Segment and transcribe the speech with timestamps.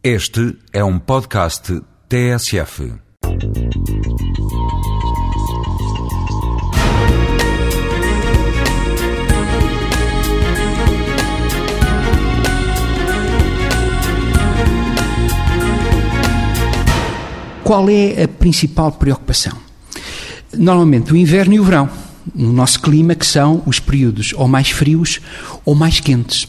[0.00, 2.92] Este é um podcast TSF.
[17.64, 19.52] Qual é a principal preocupação?
[20.56, 21.90] Normalmente o inverno e o verão,
[22.32, 25.20] no nosso clima, que são os períodos ou mais frios
[25.64, 26.46] ou mais quentes.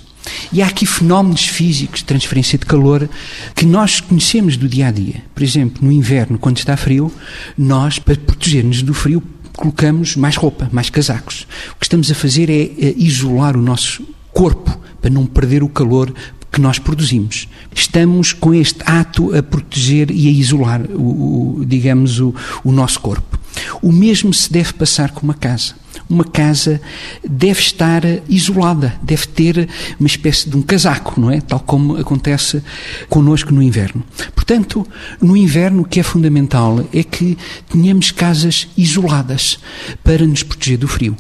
[0.51, 3.09] E há aqui fenómenos físicos de transferência de calor
[3.55, 5.23] que nós conhecemos do dia a dia.
[5.33, 7.11] Por exemplo, no inverno, quando está frio,
[7.57, 9.23] nós, para proteger-nos do frio,
[9.55, 11.47] colocamos mais roupa, mais casacos.
[11.71, 16.13] O que estamos a fazer é isolar o nosso corpo para não perder o calor
[16.51, 17.47] que nós produzimos.
[17.73, 22.99] Estamos com este ato a proteger e a isolar, o, o digamos, o, o nosso
[22.99, 23.39] corpo.
[23.81, 25.75] O mesmo se deve passar com uma casa.
[26.09, 26.81] Uma casa
[27.27, 31.41] deve estar isolada, deve ter uma espécie de um casaco, não é?
[31.41, 32.63] Tal como acontece
[33.07, 34.03] connosco no inverno.
[34.33, 34.85] Portanto,
[35.21, 37.37] no inverno o que é fundamental é que
[37.69, 39.59] tenhamos casas isoladas
[40.03, 41.15] para nos proteger do frio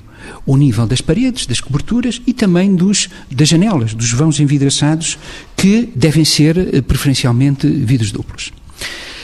[0.45, 5.17] o nível das paredes, das coberturas e também dos, das janelas, dos vãos envidraçados,
[5.55, 8.51] que devem ser eh, preferencialmente vidros duplos.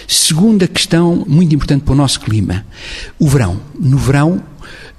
[0.08, 2.66] Segunda questão muito importante para o nosso clima:
[3.18, 3.60] o verão.
[3.80, 4.44] No verão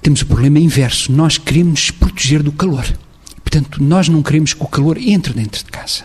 [0.02, 1.12] temos o problema inverso.
[1.12, 2.86] Nós queremos proteger do calor.
[3.42, 6.04] Portanto, nós não queremos que o calor entre dentro de casa.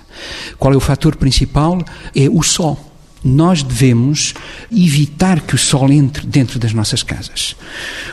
[0.57, 1.83] Qual é o fator principal?
[2.15, 2.91] É o sol
[3.23, 4.33] nós devemos
[4.71, 7.55] evitar que o sol entre dentro das nossas casas.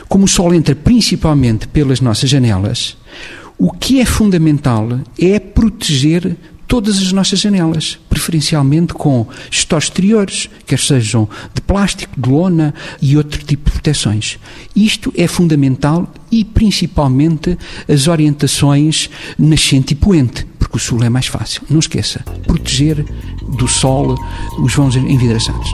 [0.07, 2.95] Como o sol entra principalmente pelas nossas janelas,
[3.57, 7.97] o que é fundamental é proteger todas as nossas janelas,
[8.29, 14.37] preferencialmente com gestores exteriores, quer sejam de plástico, de lona e outro tipo de proteções.
[14.75, 17.57] Isto é fundamental e principalmente
[17.87, 21.63] as orientações nascente e poente, porque o sul é mais fácil.
[21.69, 23.03] Não esqueça, proteger
[23.57, 24.15] do sol
[24.59, 25.73] os vãos envidraçados.